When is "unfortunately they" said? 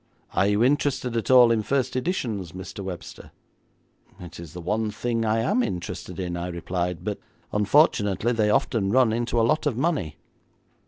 7.53-8.49